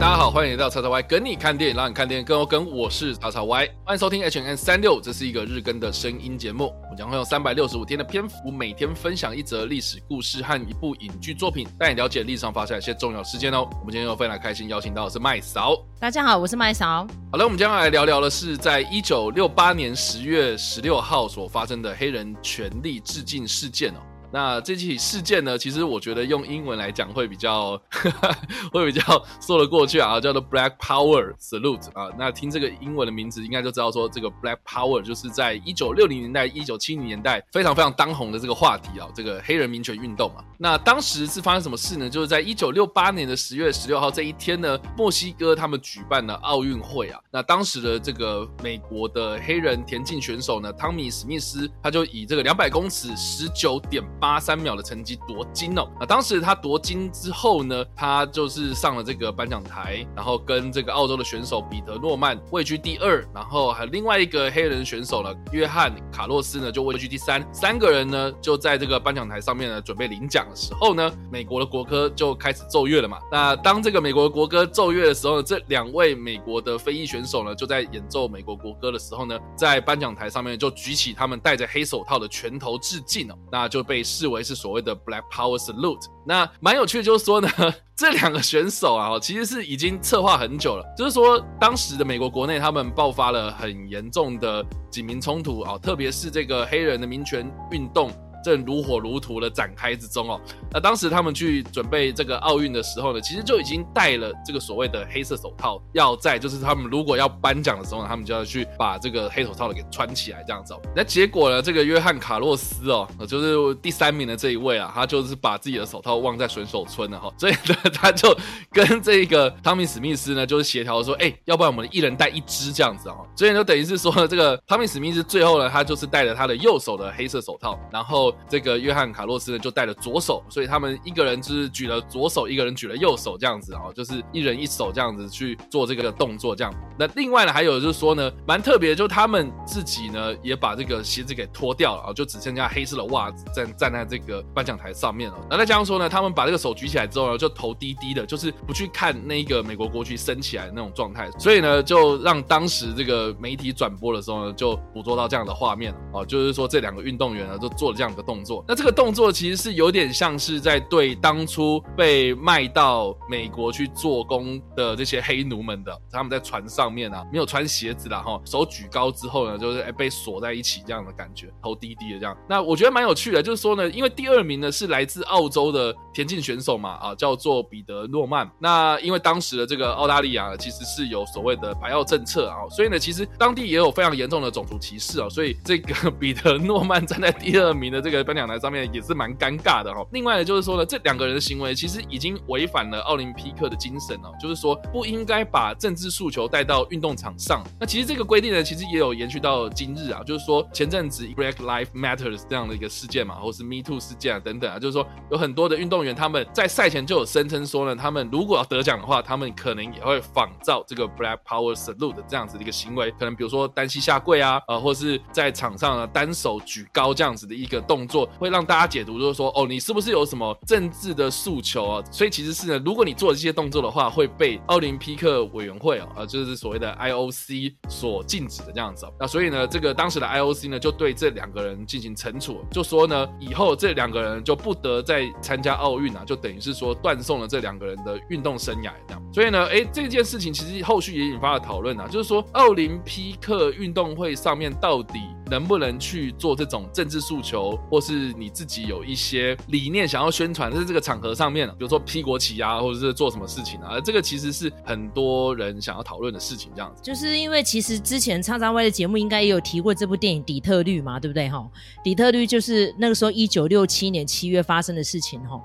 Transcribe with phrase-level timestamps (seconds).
[0.00, 2.68] 大家好，欢迎来到叉叉 Y 跟你看电影，让你看电影更有梗。
[2.68, 6.72] 我是叉叉 Y，欢迎收听 H&M 365，这是一个日更的声音节目。
[6.90, 13.68] 我将会用三百六十五天的篇幅，每天分享一则历史故事和一部影剧作品，带你了解历史上发生一些重要事件哦。
[13.80, 15.76] 我们今天又非常开心，邀请到的是麦嫂。
[16.00, 17.06] 大家好，我是麦嫂。
[17.30, 24.00] 好了，我们将要来聊聊的是，在一九六八年十月十六号所发生的黑人权利致敬事件哦。
[24.32, 28.34] 那这起事件呢，其实我觉得用英文来讲会比较呵呵
[28.72, 29.02] 会比较
[29.40, 32.10] 说得过去啊，叫做 Black Power Salute 啊。
[32.18, 40.42] 那听这个英文的名字，应该就知道说这个 Black Power 就是在一九六零年代、一九七零年代非常非常当红的这个话题啊，这个黑人民权运动啊。
[40.58, 42.08] 那当时是发生什么事呢？
[42.08, 47.20] 就是在一九六八年的十月十六号这一天呢，墨西哥他们举办了奥运会啊。
[47.30, 55.84] 那当时的这个美国的黑人田径选手呢，汤米史密斯，他就以这个两百公尺十九点八三秒的成绩夺金哦。
[55.98, 67.44] 那当时他夺金之后呢，他就是上了这个颁奖台，然后跟这个澳洲的选手彼得诺曼位居第二，然后还有另外一个黑人选手呢，约翰卡洛斯呢就位居第三。
[67.52, 73.18] 三个人呢就在这个颁奖台上面呢准备领奖的时候呢，美国的国歌就开始奏乐了嘛。
[73.28, 86.04] 那当这个美国的国歌奏乐的时候呢，这两位美国的非裔选手呢就在演奏美国国歌的时候呢，在颁奖台上面就举起他们戴着黑手套的拳头致敬哦，那就被视为是所谓的 Black Power Salute。
[86.26, 87.48] 那蛮有趣的，就是说呢，
[87.96, 90.84] 这两个选手啊，其实是已经策划很久了。
[90.96, 98.10] 就是说，当时的美国国内他们爆发了很严重的警民冲突啊，特别是这个黑人的民权运动。
[98.42, 100.40] 正如火如荼的展开之中哦。
[100.70, 110.80] 那当时他们去准备这个奥运的时候呢，其实就已经戴了这个所谓的黑色手套，要在就是他们如果要颁奖的时候呢，他们就要去把这个黑手套的给穿起来这样子哦。
[110.94, 118.36] 那结果呢，这个约翰卡洛斯哦，就是第三名的这一位啊，他就是把自己的手套忘在选手村了哈，所以呢，他就
[118.70, 123.26] 跟这个汤米史密斯呢，就是协调说，哎，要不然我们一人戴一只这样子哦。
[123.36, 128.31] 所以就等于是说，这个汤米史密斯最后呢，他就是戴着他的右手的黑色手套，然后。
[128.48, 136.72] 这个约翰卡洛斯呢，就带了左手，所以他们一个人就是举了左手，一个人举了右手，这样子啊，就是一人一手这样子去做这个动作，这样。
[136.98, 145.36] 那另外呢，还有就是说呢，蛮特别，就他们自己呢也把这个鞋子给脱掉了啊，就只剩下黑色的袜子站站在这个颁奖台上面了。
[145.50, 158.64] 那再加上说呢，他们把这个手举起来之后呢，就头低低的，就是不去看那个美国国旗升起来的那种状态，所以呢，就让当时这个媒体转播的时候呢，就捕捉到这样的画面啊，就是说这两个运动员呢，就做了这样的动作。
[158.66, 172.36] 那这个动作其实是有点像是在对当初被卖到美国去做工的这些黑奴们的，他们在船上面啊，没有穿鞋子啦哈，手举高之后呢，就是哎被锁在一起这样的感觉，头低低的这样。
[172.48, 178.50] 那我觉得蛮有趣的，就是说呢，因为第二名呢是来自澳洲的田径选手嘛，啊叫做彼得诺曼。
[178.58, 190.04] 那因为当时的这个澳大利亚其实是有所谓的白澳政策啊，所以呢，其实当地也有非常严重的种族歧视啊，所以这个彼得诺曼站在第二名的这 颁奖台上面也是蛮尴尬的哈。
[190.10, 197.62] 另外呢，就是说呢，这两个人的行为其实已经违反了奥林匹克的精神哦，就是说不应该把政治诉求带到运动场上。
[197.78, 222.04] 那其实这个规定呢，其实也有延续到今日啊，就是说前阵子 Black Lives Matter 这样的一个事件嘛，或是 Me Too 事件啊等等啊，就是说有很多的运动员他们在赛前就有声称说呢，他们如果要得奖的话，他们可能也会仿照这个 Black Power Salute 这样子的一个行为，可能比如说单膝下跪啊，呃，或是在场上呢单手举高这样子的一个动作，会让大家解读就是说，哦，你是不是有什么政治的诉求啊？
[222.10, 229.06] 所以其实是呢，如果你做这些动作的话，会被奥林匹克委员会啊，呃，就是所谓的 IOC 所禁止的这样子。
[229.18, 239.21] 那所以呢，这个当时的 IOC 呢，就对这两个人进行惩处，就说呢，以后这两个人就不得再参加奥运啊，就等于是说断送了这两个人的运动生涯这样。
[239.32, 245.20] 所以呢，哎，这件事情其实后续也引发了讨论啊，就是说奥林匹克运动会上面到底
[245.50, 256.70] 能不能去做这种政治诉求，或是你自己有一些理念想要宣传，在这个场合上面，比如说披国旗啊，或者是做什么事情啊，这个其实是很多人想要讨论的事情。
[256.74, 261.48] 这样子，就是因为其实之前叉叉 Y 的节目应该也有提过这部电影《底特律》嘛，对不对？
[261.48, 261.58] 哈，
[262.04, 265.58] 《底特律》就是那个时候一九六七年七月发生的事情，哈。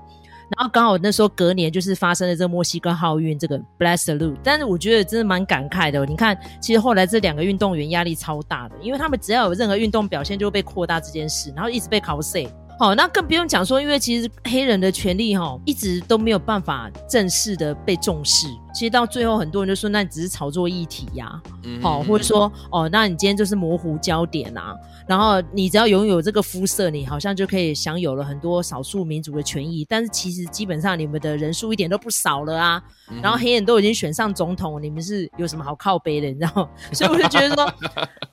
[0.56, 6.04] 然后刚好那时候隔年就是发生了这个墨西哥奥运这个 Bless the Lu，但是我觉得真的蛮感慨的。
[6.06, 12.46] 你看，其实后来这两个运动员压力超大的，因为他们只要有任何运动表现就会被扩大这件事，然后一直被考试。
[12.78, 18.46] 好，那更不用讲说，因为其实黑人的权利哈一直都没有办法正式的被重视。
[18.78, 24.72] 其实到最后很多人就说，那你只是炒作议题呀、啊，好、嗯哦，或者说哦，那你今天就是模糊焦点啊，
[25.04, 32.80] 然后你只要拥有这个肤色，你好像就可以享有了很多少数民族的权益，但是其实基本上你们的人数一点都不少了啊，
[33.10, 36.68] 嗯、然后黑人都已经选上总统，你们是有什么好靠背的，你知道吗？
[36.94, 37.66] 所以我就觉得说，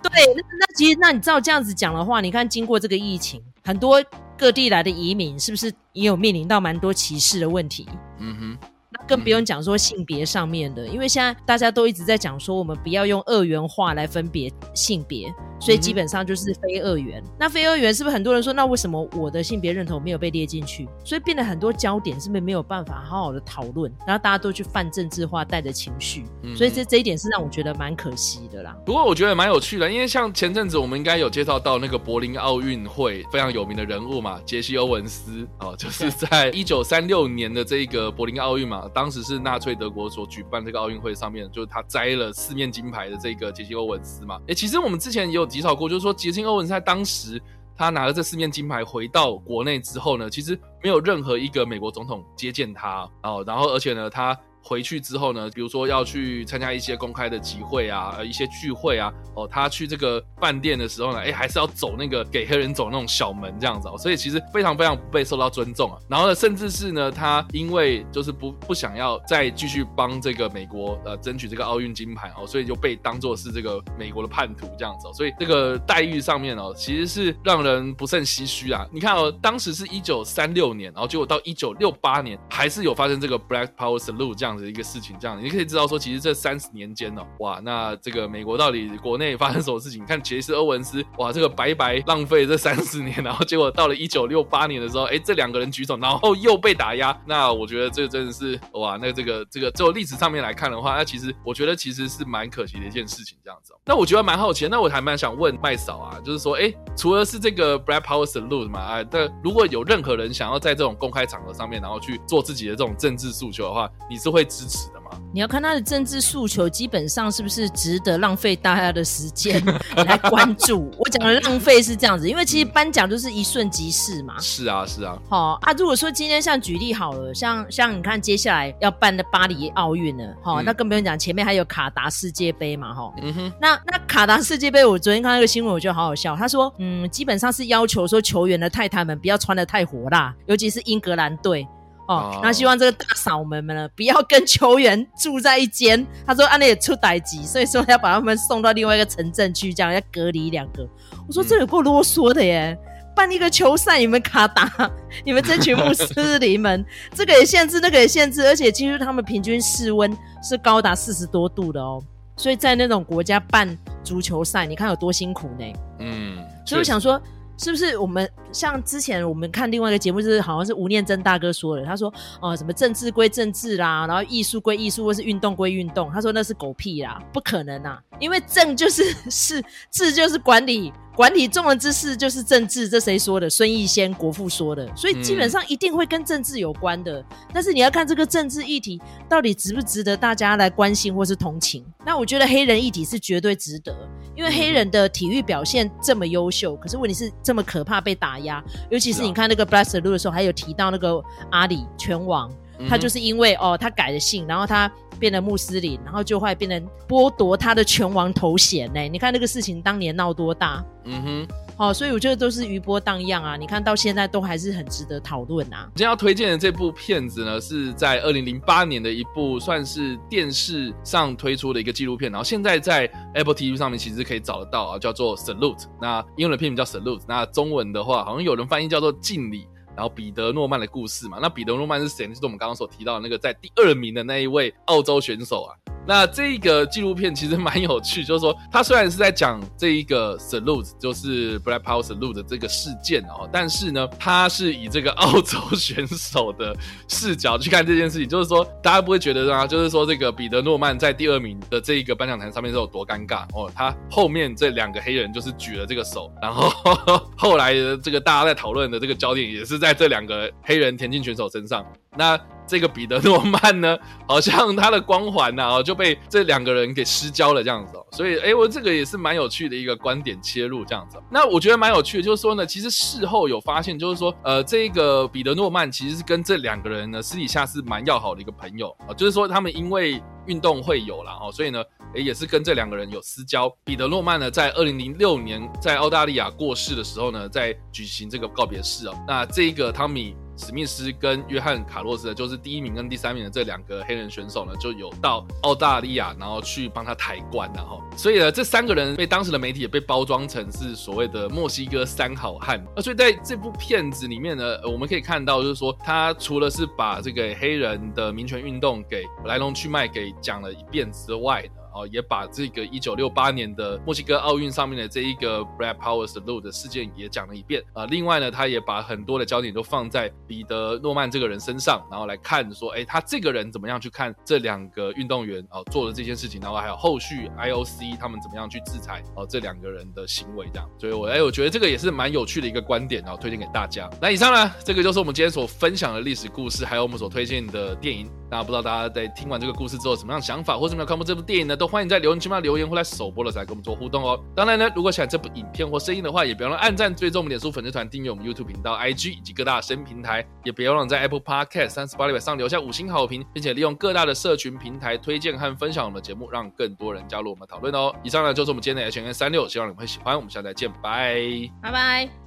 [0.04, 4.00] 对，那那其实那你照这样子讲的话，你看经过这个疫情，很多
[4.38, 7.88] 各地来的移民是不是也有面临到蛮多歧视的问题？
[8.20, 8.75] 嗯哼。
[9.08, 15.34] 更不用讲说性别上面的，因为现在大家都一直在讲说，我们不要用二元化来分别性别，
[15.66, 17.20] 所以基本上就是非二元。
[17.26, 20.88] 嗯、那非二元是不是很多人说，那为什么我的性别认同没有被列进去？
[21.04, 28.78] 所以变得很多焦点是不是没有办法好好的讨论，然后大家都去泛政治化，带着情绪，嗯、所以这这一点是让我觉得蛮可惜的啦。
[28.86, 38.88] 不过我觉得蛮有趣的，因为像前阵子我们应该有介绍到那个柏林奥运会非常有名的人物嘛，杰西·欧文斯哦，就是在一九三六年的这个柏林奥运嘛。
[38.94, 44.40] 当时是纳粹德国所举办这个奥运会上面，就是他摘了四面金牌的这个杰西欧文斯嘛。
[44.48, 47.42] 哎，其实我们之前也有介绍过，就是说杰森欧文在当时
[47.78, 54.38] 他拿了这四面金牌回到国内之后呢，其实没有任何一个美国总统接见他哦，然后而且呢他。
[54.68, 66.00] 回去之后呢，比如说要去参加一些公开的集会啊，呃，一些聚会啊，哦，他去这个饭店的时候呢，哎，还是要走那个给黑人走那种小门这样子哦，所以其实非常非常不被受到尊重啊。
[66.10, 78.84] 然后呢，甚至是呢，他因为就是不不想要再继续帮这个美国呃争取这个奥运金牌哦，所以就被当做是这个美国的叛徒这样子哦，所以这个待遇上面哦，其实是让人不胜唏嘘啊。
[78.92, 84.55] 你看哦，当时是一九三六年，然后结果到一九六八年还是有发生这个 Black Power Salute 这样。
[84.57, 90.02] 的一个事情，这样你可以知道说，其实这三十年间呢、哦，哇，那这个美国到底国内发生什么事情？
[90.02, 97.16] 你看杰斯·欧文斯，哇，这个白白浪费这三十年，然后结果到了一九六八年的时候，哎，这两个人举手，然后又被打压。
[97.25, 103.74] 那我觉得这真的是哇，那这个这个就历史上面来看的话，那其实我觉得其实是蛮可惜的一件事情，这样子。
[103.86, 115.12] 那我觉得蛮好奇，那我还蛮想问麦嫂啊，就是说，哎，除了是这个 Black Power Salute 嘛，啊，但如果有任何人想要在这种公开场合上面，然后去做自己的这种政治诉求的话，你是会支持的嘛？
[115.34, 119.62] 你要看他的政治诉求，基本上是不是值得浪费大家的时间
[120.08, 120.90] 来关注？
[120.98, 124.40] 我讲的浪费是这样子，因为其实颁奖就是一瞬即逝嘛。
[124.40, 125.18] 是啊，是啊。
[125.30, 133.14] 好啊，如果说今天像举例好了，像像你看接下来要办的巴黎奥运了，好，嗯、那更不用讲，前面还有卡达世界杯嘛，哈。
[133.22, 133.54] 嗯哼。
[133.60, 136.36] 那那卡达世界杯，我昨天看那个新闻，我觉得好好笑。
[136.36, 141.68] 他说，嗯，基本上是要求说球员的太太们不要穿的太火辣，尤其是英格兰队。
[142.07, 146.06] 哦，那希望这个大嫂们们呢，不要跟球员住在一间。
[146.25, 150.88] 他说，安内也出代志，所以说要把他们送到另外一个城镇去，这样要隔离两个。
[151.28, 152.78] 我说这有够啰嗦的耶！
[153.16, 154.92] 办一个球赛，你们卡达，
[155.24, 162.04] 你们这群穆斯林们，这个也限制，那个也限制，而且其实他们平均室温是高达四十多度的哦。
[162.38, 165.74] 所以在那种国家办足球赛，你看有多辛苦呢？
[166.00, 167.19] 嗯，所以我想说。
[167.58, 172.10] 是不是我们像之前我们看另外一个节目，就是好像是吴念真大哥说的，他说
[172.42, 180.94] 哦、呃，什么政治归政治啦，然后艺术归艺术，或是运动归运动，他说那是狗屁啦，不可能啊，因为政就是 是治就是管理。
[181.16, 183.50] 管理众人之事就是政治，这谁说的？
[183.50, 187.22] 孙逸仙国父说的，所以基本上一定会跟政治有关的。
[187.22, 191.86] 嗯、但是你要看这个政治议题到底值不值得大家来关心或是同情。
[192.06, 193.96] 那我觉得黑人议题是绝对值得，
[194.36, 198.45] 因为黑人的体育表现这么优秀，可是问题是这么可怕被打压。
[198.90, 202.52] 尤其是你看那个 Blessed Luke 的时候，还有提到那个阿里拳王，
[202.90, 209.02] 他就是因为哦他改了姓，然后他变成穆斯林，然后就会变成剥夺他的拳王头衔呢。
[209.02, 210.84] 你看那个事情当年闹多大？
[211.06, 213.58] 嗯哼，哦，所以我觉得都是余波荡漾啊！
[213.58, 215.89] 你看到现在都还是很值得讨论啊。
[215.96, 225.86] 今天要推荐的这部片子呢，是在二零零八年的一部算是电视上推出的一个纪录片，然后现在在 Apple TV 上面其实可以找得到啊，叫做 Salute。
[226.01, 229.67] 那英文的片名叫 Salute，那中文的话好像有人翻译叫做敬礼。
[229.98, 232.27] 然后彼得诺曼的故事嘛，那彼得诺曼是谁？
[232.27, 235.72] 就是我们刚刚所提到的那个在第二名的那一位澳洲选手啊。
[236.08, 246.76] 那这个纪录片其实蛮有趣，就是说它虽然是在讲这一个 salute，就是 Black Power salute 的这个事件哦，但是呢，它是以这个澳洲 选手的
[247.08, 256.70] 视角去看这件事情，就是说大家不会觉得啊，就是说这个彼得诺曼在第二名的这一个颁奖台上面是有多尴尬哦，他后面这两个黑人就是举了这个手，然后
[257.36, 261.86] 后来这个大家在讨论的这个焦点也是在这两个黑人田径选手身上。
[262.17, 263.95] 那这个彼得诺曼呢，
[264.27, 268.05] 好像他的光环呐、啊，就被这两个人给失焦了这样子哦。
[268.12, 271.22] 所以，哎，我这个也是蛮有趣的一个观点切入这样子。
[271.29, 281.84] 那我觉得蛮有趣的，就是说呢，其实事后有发现，就是说，呃，这个彼得诺曼其实是跟这两个人呢私底下是蛮要好的一个朋友啊，就是说他们因为运动会有了哦，所以呢。
[282.13, 283.69] 也是跟这两个人有私交。
[283.84, 289.13] 彼得诺曼呢，在二零零六年在澳大利亚过世的时候呢，在举行这个告别式哦。
[289.27, 290.34] 那这个汤米。
[290.58, 302.84] 史密斯跟约翰卡洛斯，就是第一名跟第三名的这两个黑人选手呢，就有到澳大利亚，然后去帮他抬棺，然后，所以呢，这三个人被当时的媒体也被包装成是所谓的墨西哥三好汉。
[302.96, 311.85] 那所以在这部片子里面呢，我们可以看到，就是说他除了是把这个黑人的民权运动给来龙去脉给讲了一遍之外呢。
[311.96, 318.08] 哦，也把这个一九六八年的墨西哥奥运上面的这一个 Brad Power Salute 的事件也讲了一遍啊、呃。
[318.08, 330.90] 另外呢，他也把很多的焦点都放在彼得诺曼这个人身上，然后来看说，哎，他这个人怎么样去看这两个运动员哦、做的这件事情，然后还有后续 IOC 他们怎么样去制裁哦、这两个人的行为这样。
[331.00, 334.10] 所以我哎，我觉得这个也是蛮有趣的一个观点，然后推荐给大家。
[334.22, 338.30] 那以上呢，这个就是我们今天所分享的历史故事，还有我们所推荐的电影。
[338.50, 341.75] 那不知道大家在听完这个故事之后，什么样想法，或者没有看过这部电影呢？
[341.75, 344.39] 都欢迎在留言区嘛留言，或来首播的时候跟我们做互动哦。
[344.56, 358.13] 当然呢，如果喜欢这部影片或声音的话，也别忘了按赞、追踪我们脸书粉丝团、订阅我们 YouTube 频道、IG 以及各大声音平台，也别忘了在 Apple Podcast 三十八里上留下五星好评，并且利用各大的社群平台推荐和分享我们的节目，让更多人加入我们讨论哦。
[358.24, 360.36] 以上呢就是我们今天的 H&M 365，希望你们会喜欢。
[360.36, 361.42] 我们下次再见，拜，
[361.82, 362.45] 拜拜。